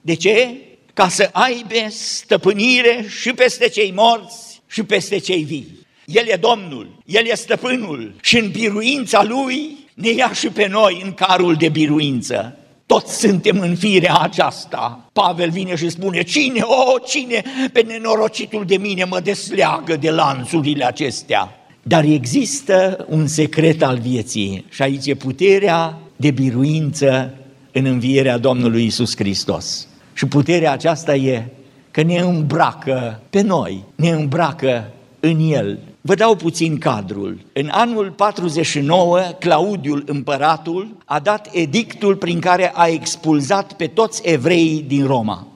De 0.00 0.14
ce? 0.14 0.48
Ca 0.94 1.08
să 1.08 1.30
aibă 1.32 1.88
stăpânire 1.88 3.06
și 3.20 3.32
peste 3.32 3.68
cei 3.68 3.92
morți 3.96 4.60
și 4.66 4.82
peste 4.82 5.18
cei 5.18 5.42
vii. 5.42 5.86
El 6.04 6.26
e 6.26 6.36
Domnul, 6.36 7.02
El 7.06 7.26
e 7.26 7.34
stăpânul 7.34 8.14
și 8.22 8.38
în 8.38 8.50
biruința 8.50 9.22
Lui 9.22 9.76
ne 9.94 10.10
ia 10.10 10.32
și 10.32 10.48
pe 10.48 10.66
noi 10.66 11.00
în 11.04 11.12
carul 11.12 11.54
de 11.54 11.68
biruință. 11.68 12.58
Toți 12.86 13.18
suntem 13.18 13.58
în 13.60 13.76
firea 13.76 14.16
aceasta. 14.16 15.10
Pavel 15.12 15.50
vine 15.50 15.76
și 15.76 15.88
spune, 15.88 16.22
cine, 16.22 16.60
o, 16.60 16.92
oh, 16.92 17.02
cine 17.06 17.42
pe 17.72 17.80
nenorocitul 17.80 18.64
de 18.64 18.76
mine 18.76 19.04
mă 19.04 19.20
desleagă 19.20 19.96
de 19.96 20.10
lanțurile 20.10 20.84
acestea? 20.84 21.52
Dar 21.82 22.04
există 22.04 23.06
un 23.08 23.26
secret 23.26 23.82
al 23.82 23.98
vieții 23.98 24.64
și 24.68 24.82
aici 24.82 25.06
e 25.06 25.14
puterea 25.14 25.98
de 26.16 26.30
biruință 26.30 27.34
în 27.72 27.84
învierea 27.84 28.38
Domnului 28.38 28.84
Isus 28.84 29.16
Hristos. 29.16 29.88
Și 30.12 30.26
puterea 30.26 30.72
aceasta 30.72 31.14
e 31.14 31.46
că 31.90 32.02
ne 32.02 32.18
îmbracă 32.18 33.22
pe 33.30 33.40
noi, 33.40 33.84
ne 33.94 34.10
îmbracă 34.10 34.92
în 35.20 35.38
El. 35.40 35.78
Vă 36.00 36.14
dau 36.14 36.36
puțin 36.36 36.78
cadrul. 36.78 37.38
În 37.52 37.68
anul 37.70 38.10
49, 38.10 39.20
Claudiul 39.38 40.02
împăratul 40.06 40.96
a 41.04 41.18
dat 41.18 41.48
edictul 41.52 42.16
prin 42.16 42.40
care 42.40 42.72
a 42.74 42.86
expulzat 42.86 43.72
pe 43.72 43.86
toți 43.86 44.20
evreii 44.24 44.84
din 44.86 45.06
Roma. 45.06 45.46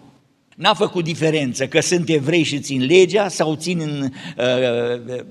N-a 0.56 0.74
făcut 0.74 1.04
diferență 1.04 1.66
că 1.66 1.80
sunt 1.80 2.08
evrei 2.08 2.42
și 2.42 2.60
țin 2.60 2.84
legea 2.84 3.28
sau 3.28 3.54
țin 3.54 3.80
în, 3.80 4.02
uh, 4.02 4.44
uh, 5.06 5.22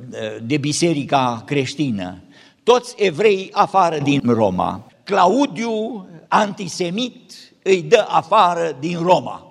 de 0.43 0.57
biserica 0.57 1.43
creștină. 1.45 2.21
Toți 2.63 2.93
evrei 2.97 3.49
afară 3.51 3.99
din 4.03 4.21
Roma. 4.25 4.90
Claudiu, 5.11 6.07
antisemit, 6.27 7.31
îi 7.63 7.81
dă 7.81 8.05
afară 8.07 8.77
din 8.79 8.97
Roma. 9.01 9.45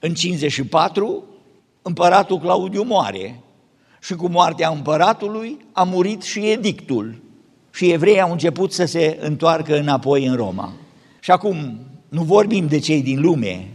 În 0.00 0.14
54, 0.14 1.24
împăratul 1.82 2.38
Claudiu 2.38 2.82
moare 2.82 3.40
și 4.02 4.14
cu 4.14 4.28
moartea 4.28 4.68
împăratului 4.68 5.56
a 5.72 5.82
murit 5.82 6.22
și 6.22 6.50
edictul 6.50 7.22
și 7.72 7.90
evreii 7.90 8.20
au 8.20 8.30
început 8.30 8.72
să 8.72 8.84
se 8.84 9.18
întoarcă 9.20 9.78
înapoi 9.78 10.26
în 10.26 10.36
Roma. 10.36 10.72
Și 11.20 11.30
acum 11.30 11.78
nu 12.08 12.22
vorbim 12.22 12.66
de 12.66 12.78
cei 12.78 13.02
din 13.02 13.20
lume, 13.20 13.68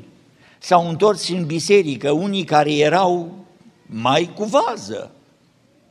s-au 0.60 0.90
întors 0.90 1.24
și 1.24 1.34
în 1.34 1.46
biserică 1.46 2.12
unii 2.12 2.44
care 2.44 2.76
erau 2.76 3.32
mai 3.86 4.30
cu 4.36 4.44
vază. 4.44 5.12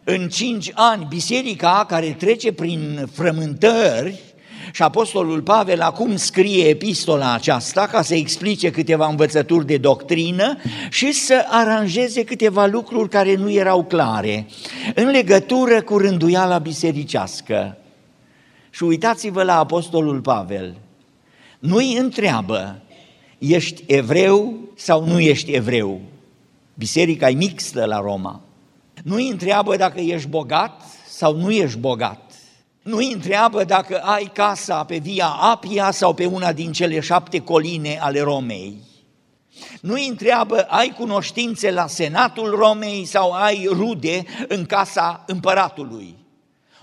În 0.05 0.29
cinci 0.29 0.71
ani, 0.75 1.07
biserica 1.09 1.85
care 1.89 2.17
trece 2.19 2.53
prin 2.53 3.09
frământări, 3.13 4.34
și 4.75 4.83
Apostolul 4.83 5.43
Pavel 5.43 5.81
acum 5.81 6.17
scrie 6.17 6.69
epistola 6.69 7.33
aceasta 7.33 7.87
ca 7.87 8.03
să 8.03 8.15
explice 8.15 8.71
câteva 8.71 9.07
învățături 9.07 9.67
de 9.67 9.77
doctrină 9.77 10.57
și 10.91 11.13
să 11.13 11.45
aranjeze 11.49 12.25
câteva 12.25 12.67
lucruri 12.67 13.09
care 13.09 13.35
nu 13.35 13.51
erau 13.51 13.85
clare 13.85 14.47
în 14.95 15.11
legătură 15.11 15.83
cu 15.83 15.99
rânduiala 15.99 16.59
bisericească. 16.59 17.77
Și 18.71 18.83
uitați-vă 18.83 19.43
la 19.43 19.59
Apostolul 19.59 20.21
Pavel. 20.21 20.77
Nu-i 21.59 21.97
întreabă, 21.97 22.83
ești 23.39 23.83
evreu 23.87 24.55
sau 24.77 25.07
nu 25.07 25.21
ești 25.21 25.51
evreu? 25.51 26.01
Biserica 26.75 27.29
e 27.29 27.35
mixtă 27.35 27.85
la 27.85 28.01
Roma. 28.01 28.41
Nu-i 29.03 29.29
întreabă 29.29 29.77
dacă 29.77 30.01
ești 30.01 30.29
bogat 30.29 30.83
sau 31.09 31.37
nu 31.37 31.51
ești 31.51 31.79
bogat 31.79 32.34
nu 32.85 32.97
îi 32.97 33.13
întreabă 33.13 33.65
dacă 33.65 33.99
ai 33.99 34.31
casa 34.33 34.85
pe 34.85 34.97
Via 34.97 35.29
Apia 35.29 35.91
sau 35.91 36.15
pe 36.15 36.27
una 36.27 36.53
din 36.53 36.73
cele 36.73 37.01
șapte 37.01 37.41
coline 37.41 37.99
ale 38.01 38.21
Romei. 38.21 38.77
Nu 39.81 39.93
îi 39.93 40.09
întreabă, 40.09 40.63
ai 40.63 40.95
cunoștințe 40.99 41.71
la 41.71 41.87
Senatul 41.87 42.51
Romei 42.51 43.05
sau 43.05 43.33
ai 43.33 43.67
rude 43.71 44.25
în 44.49 44.67
casa 44.67 45.25
împăratului. 45.27 46.17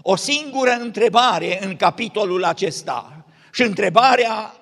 O 0.02 0.16
singură 0.16 0.72
întrebare 0.72 1.66
în 1.66 1.76
capitolul 1.76 2.44
acesta 2.44 3.26
și 3.52 3.62
întrebarea 3.62 4.54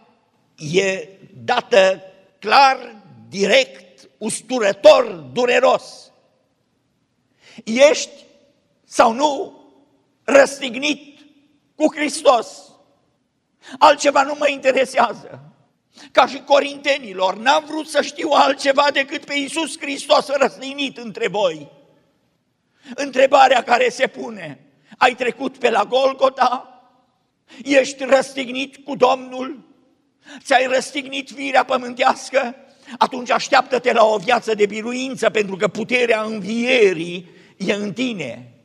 e 0.55 1.07
dată 1.43 2.01
clar, 2.39 2.95
direct, 3.29 4.09
usturător, 4.17 5.05
dureros. 5.33 6.11
Ești 7.63 8.25
sau 8.85 9.13
nu 9.13 9.53
răstignit 10.23 11.08
cu 11.79 11.95
Hristos. 11.95 12.47
Altceva 13.77 14.23
nu 14.23 14.35
mă 14.39 14.49
interesează. 14.49 15.53
Ca 16.11 16.27
și 16.27 16.41
corintenilor, 16.41 17.37
n-am 17.37 17.63
vrut 17.67 17.87
să 17.87 18.01
știu 18.01 18.29
altceva 18.31 18.87
decât 18.93 19.25
pe 19.25 19.33
Iisus 19.33 19.79
Hristos 19.79 20.27
răstinit 20.27 20.97
între 20.97 21.27
voi. 21.27 21.71
Întrebarea 22.95 23.63
care 23.63 23.89
se 23.89 24.07
pune, 24.07 24.59
ai 24.97 25.15
trecut 25.15 25.57
pe 25.57 25.69
la 25.69 25.83
Golgota? 25.83 26.81
Ești 27.63 28.03
răstignit 28.03 28.77
cu 28.77 28.95
Domnul? 28.95 29.59
Ți-ai 30.43 30.65
răstignit 30.65 31.29
firea 31.29 31.65
pământească? 31.65 32.55
Atunci 32.97 33.31
așteaptă-te 33.31 33.93
la 33.93 34.05
o 34.05 34.17
viață 34.17 34.53
de 34.53 34.65
biruință, 34.65 35.29
pentru 35.29 35.55
că 35.55 35.67
puterea 35.67 36.21
învierii 36.21 37.29
e 37.57 37.73
în 37.73 37.93
tine. 37.93 38.58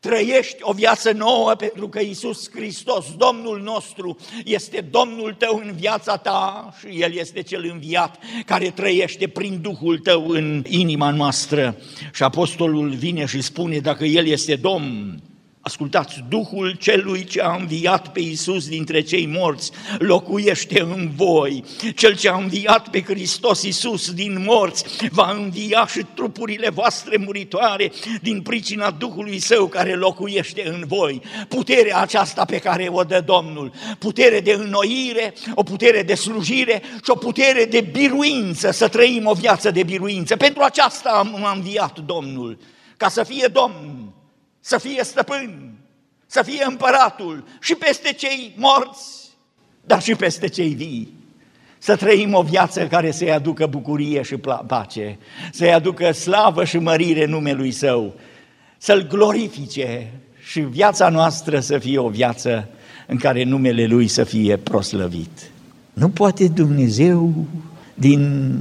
Trăiești 0.00 0.56
o 0.60 0.72
viață 0.72 1.12
nouă 1.12 1.54
pentru 1.54 1.88
că 1.88 2.00
Isus 2.00 2.50
Hristos, 2.50 3.06
Domnul 3.16 3.60
nostru, 3.60 4.16
este 4.44 4.80
Domnul 4.90 5.34
tău 5.34 5.62
în 5.64 5.72
viața 5.72 6.16
ta 6.16 6.74
și 6.78 7.00
El 7.00 7.14
este 7.14 7.42
cel 7.42 7.70
înviat 7.72 8.18
care 8.46 8.70
trăiește 8.70 9.28
prin 9.28 9.60
Duhul 9.62 9.98
tău 9.98 10.28
în 10.28 10.64
inima 10.68 11.10
noastră. 11.10 11.76
Și 12.12 12.22
apostolul 12.22 12.88
vine 12.88 13.26
și 13.26 13.40
spune, 13.40 13.78
dacă 13.78 14.04
El 14.04 14.26
este 14.26 14.56
Domn, 14.56 15.22
Ascultați, 15.68 16.24
Duhul 16.28 16.76
celui 16.80 17.24
ce 17.24 17.40
a 17.40 17.54
înviat 17.54 18.12
pe 18.12 18.20
Iisus 18.20 18.68
dintre 18.68 19.00
cei 19.00 19.26
morți 19.26 19.70
locuiește 19.98 20.80
în 20.80 21.10
voi. 21.16 21.64
Cel 21.96 22.16
ce 22.16 22.28
a 22.28 22.36
înviat 22.36 22.88
pe 22.88 23.02
Hristos 23.02 23.62
Iisus 23.62 24.12
din 24.12 24.42
morți 24.46 24.84
va 25.10 25.30
învia 25.30 25.86
și 25.86 26.06
trupurile 26.14 26.70
voastre 26.70 27.16
muritoare 27.16 27.92
din 28.22 28.42
pricina 28.42 28.90
Duhului 28.90 29.38
Său 29.38 29.66
care 29.66 29.94
locuiește 29.94 30.68
în 30.68 30.84
voi. 30.86 31.22
Puterea 31.48 32.00
aceasta 32.00 32.44
pe 32.44 32.58
care 32.58 32.88
o 32.92 33.02
dă 33.02 33.22
Domnul, 33.26 33.72
putere 33.98 34.40
de 34.40 34.52
înnoire, 34.52 35.34
o 35.54 35.62
putere 35.62 36.02
de 36.02 36.14
slujire 36.14 36.82
și 36.94 37.10
o 37.10 37.14
putere 37.14 37.64
de 37.64 37.80
biruință, 37.80 38.70
să 38.70 38.88
trăim 38.88 39.26
o 39.26 39.32
viață 39.32 39.70
de 39.70 39.82
biruință. 39.82 40.36
Pentru 40.36 40.62
aceasta 40.62 41.10
am 41.10 41.48
înviat 41.54 41.98
Domnul, 41.98 42.58
ca 42.96 43.08
să 43.08 43.22
fie 43.22 43.46
Domn 43.46 44.08
să 44.60 44.78
fie 44.78 45.04
stăpân, 45.04 45.72
să 46.26 46.42
fie 46.42 46.64
împăratul 46.68 47.44
și 47.60 47.74
peste 47.74 48.12
cei 48.12 48.54
morți, 48.56 49.28
dar 49.86 50.02
și 50.02 50.14
peste 50.14 50.48
cei 50.48 50.74
vii. 50.74 51.16
Să 51.78 51.96
trăim 51.96 52.34
o 52.34 52.42
viață 52.42 52.86
care 52.86 53.10
să-i 53.10 53.32
aducă 53.32 53.66
bucurie 53.66 54.22
și 54.22 54.36
pace, 54.66 55.18
să-i 55.52 55.72
aducă 55.72 56.12
slavă 56.12 56.64
și 56.64 56.78
mărire 56.78 57.24
numelui 57.24 57.70
Său, 57.70 58.14
să-L 58.78 59.06
glorifice 59.06 60.12
și 60.42 60.60
viața 60.60 61.08
noastră 61.08 61.60
să 61.60 61.78
fie 61.78 61.98
o 61.98 62.08
viață 62.08 62.68
în 63.06 63.16
care 63.16 63.44
numele 63.44 63.86
Lui 63.86 64.08
să 64.08 64.24
fie 64.24 64.56
proslăvit. 64.56 65.50
Nu 65.92 66.08
poate 66.08 66.48
Dumnezeu 66.48 67.46
din 67.94 68.52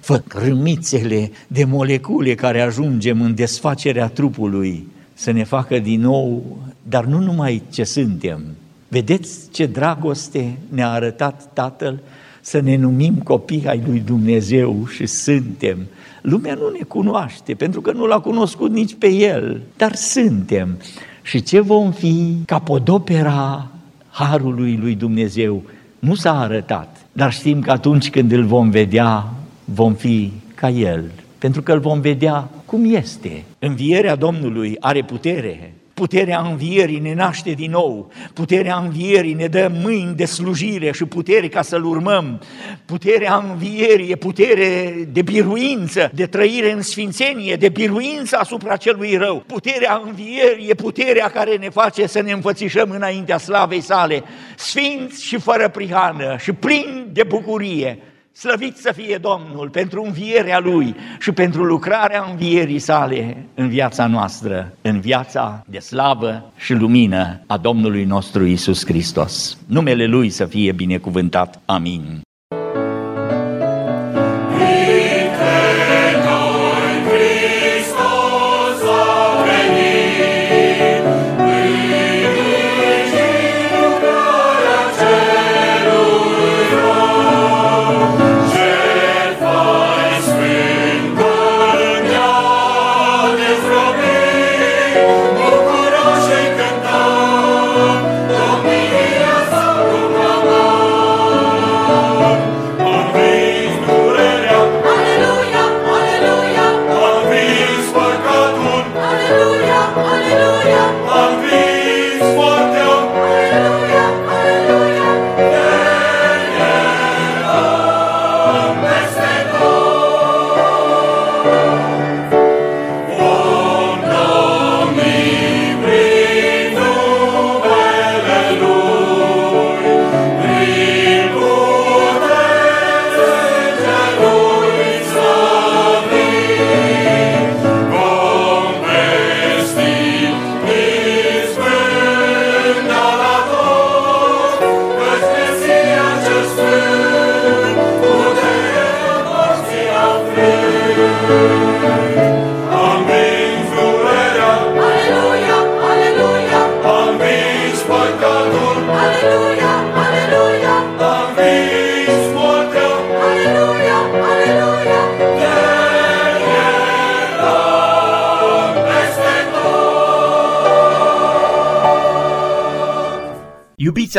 făcrâmițele 0.00 1.30
de 1.46 1.64
molecule 1.64 2.34
care 2.34 2.60
ajungem 2.60 3.20
în 3.22 3.34
desfacerea 3.34 4.08
trupului, 4.08 4.88
să 5.20 5.30
ne 5.30 5.44
facă 5.44 5.78
din 5.78 6.00
nou, 6.00 6.58
dar 6.82 7.04
nu 7.04 7.18
numai 7.18 7.62
ce 7.70 7.84
suntem. 7.84 8.42
Vedeți 8.88 9.50
ce 9.50 9.66
dragoste 9.66 10.58
ne-a 10.68 10.90
arătat 10.90 11.48
Tatăl 11.52 11.98
să 12.40 12.60
ne 12.60 12.76
numim 12.76 13.14
copii 13.14 13.66
ai 13.66 13.82
lui 13.86 14.02
Dumnezeu 14.06 14.86
și 14.86 15.06
suntem. 15.06 15.78
Lumea 16.22 16.54
nu 16.54 16.68
ne 16.78 16.84
cunoaște, 16.84 17.54
pentru 17.54 17.80
că 17.80 17.92
nu 17.92 18.06
l-a 18.06 18.20
cunoscut 18.20 18.70
nici 18.70 18.94
pe 18.98 19.08
El, 19.12 19.60
dar 19.76 19.94
suntem. 19.94 20.78
Și 21.22 21.42
ce 21.42 21.60
vom 21.60 21.92
fi 21.92 22.36
capodopera 22.46 23.68
Harului 24.10 24.76
lui 24.76 24.94
Dumnezeu? 24.94 25.62
Nu 25.98 26.14
s-a 26.14 26.40
arătat, 26.40 27.06
dar 27.12 27.32
știm 27.32 27.60
că 27.60 27.70
atunci 27.70 28.10
când 28.10 28.32
îl 28.32 28.44
vom 28.44 28.70
vedea, 28.70 29.32
vom 29.64 29.94
fi 29.94 30.32
ca 30.54 30.70
El, 30.70 31.04
pentru 31.40 31.62
că 31.62 31.72
îl 31.72 31.80
vom 31.80 32.00
vedea 32.00 32.48
cum 32.64 32.94
este. 32.94 33.44
Învierea 33.58 34.16
Domnului 34.16 34.76
are 34.80 35.02
putere, 35.02 35.74
Puterea 36.00 36.40
învierii 36.40 36.98
ne 36.98 37.14
naște 37.14 37.50
din 37.50 37.70
nou, 37.70 38.10
puterea 38.34 38.76
învierii 38.76 39.34
ne 39.34 39.46
dă 39.46 39.70
mâini 39.82 40.14
de 40.14 40.24
slujire 40.24 40.92
și 40.92 41.04
putere 41.04 41.48
ca 41.48 41.62
să-L 41.62 41.84
urmăm. 41.84 42.42
Puterea 42.84 43.44
învierii 43.50 44.10
e 44.10 44.16
putere 44.16 44.94
de 45.12 45.22
biruință, 45.22 46.10
de 46.14 46.26
trăire 46.26 46.72
în 46.72 46.82
sfințenie, 46.82 47.56
de 47.56 47.68
biruință 47.68 48.36
asupra 48.36 48.76
celui 48.76 49.16
rău. 49.16 49.44
Puterea 49.46 50.02
învierii 50.04 50.68
e 50.68 50.74
puterea 50.74 51.28
care 51.28 51.56
ne 51.56 51.68
face 51.68 52.06
să 52.06 52.20
ne 52.20 52.32
înfățișăm 52.32 52.90
înaintea 52.90 53.38
slavei 53.38 53.80
sale, 53.80 54.22
sfinți 54.56 55.24
și 55.24 55.38
fără 55.38 55.68
prihană 55.68 56.36
și 56.38 56.52
plini 56.52 57.06
de 57.12 57.22
bucurie. 57.22 57.98
Slăvit 58.32 58.76
să 58.76 58.92
fie 58.96 59.18
Domnul 59.18 59.68
pentru 59.68 60.02
învierea 60.02 60.58
Lui 60.58 60.94
și 61.18 61.32
pentru 61.32 61.64
lucrarea 61.64 62.26
învierii 62.30 62.78
sale 62.78 63.46
în 63.54 63.68
viața 63.68 64.06
noastră, 64.06 64.72
în 64.82 65.00
viața 65.00 65.64
de 65.66 65.78
slavă 65.78 66.52
și 66.56 66.72
lumină 66.72 67.40
a 67.46 67.56
Domnului 67.56 68.04
nostru 68.04 68.44
Isus 68.44 68.84
Hristos. 68.84 69.58
Numele 69.66 70.06
Lui 70.06 70.30
să 70.30 70.44
fie 70.46 70.72
binecuvântat. 70.72 71.60
Amin. 71.64 72.20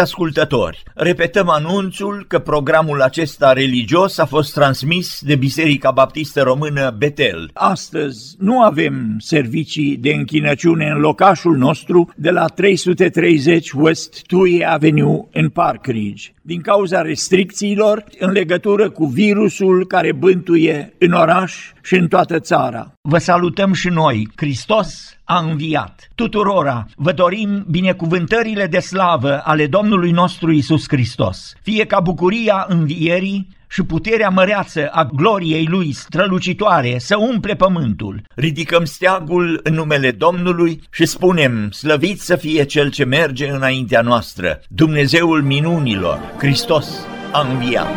Ascultători, 0.01 0.83
repetăm 0.93 1.49
anunțul 1.49 2.25
că 2.27 2.39
programul 2.39 3.01
acesta 3.01 3.53
religios 3.53 4.17
a 4.17 4.25
fost 4.25 4.53
transmis 4.53 5.19
de 5.21 5.35
Biserica 5.35 5.91
Baptistă 5.91 6.41
Română 6.41 6.95
Betel. 6.97 7.49
Astăzi 7.53 8.35
nu 8.39 8.61
avem 8.61 9.15
servicii 9.19 9.97
de 9.97 10.13
închinăciune 10.13 10.85
în 10.85 10.99
locașul 10.99 11.57
nostru 11.57 12.13
de 12.15 12.29
la 12.29 12.45
330 12.45 13.71
West 13.71 14.21
Tui 14.25 14.65
Avenue 14.65 15.27
în 15.31 15.49
Park 15.49 15.85
Ridge 15.85 16.31
din 16.41 16.61
cauza 16.61 17.01
restricțiilor 17.01 18.03
în 18.19 18.31
legătură 18.31 18.89
cu 18.89 19.05
virusul 19.05 19.87
care 19.87 20.11
bântuie 20.11 20.93
în 20.97 21.11
oraș 21.11 21.71
și 21.83 21.95
în 21.95 22.07
toată 22.07 22.39
țara. 22.39 22.91
Vă 23.01 23.17
salutăm 23.17 23.73
și 23.73 23.87
noi, 23.87 24.27
Hristos 24.35 25.17
a 25.23 25.39
înviat. 25.39 26.09
Tuturora 26.15 26.85
vă 26.95 27.11
dorim 27.11 27.65
binecuvântările 27.69 28.67
de 28.67 28.79
slavă 28.79 29.41
ale 29.43 29.67
Domnului 29.67 30.11
nostru 30.11 30.51
Isus 30.51 30.83
Hristos. 30.87 31.53
Fie 31.61 31.85
ca 31.85 31.99
bucuria 31.99 32.65
învierii 32.67 33.47
și 33.71 33.83
puterea 33.83 34.29
măreață 34.29 34.87
a 34.91 35.03
gloriei 35.03 35.65
lui 35.65 35.91
strălucitoare 35.91 36.95
să 36.99 37.17
umple 37.17 37.55
pământul. 37.55 38.21
Ridicăm 38.35 38.85
steagul 38.85 39.59
în 39.63 39.73
numele 39.73 40.11
Domnului 40.11 40.81
și 40.91 41.05
spunem, 41.05 41.71
slăvit 41.71 42.21
să 42.21 42.35
fie 42.35 42.63
cel 42.63 42.89
ce 42.89 43.03
merge 43.03 43.49
înaintea 43.49 44.01
noastră, 44.01 44.61
Dumnezeul 44.67 45.41
minunilor, 45.41 46.19
Hristos 46.37 47.05
a 47.31 47.47
înviat. 47.51 47.89